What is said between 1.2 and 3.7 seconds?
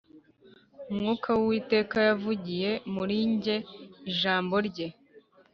w’Uwiteka yavugiye muri jye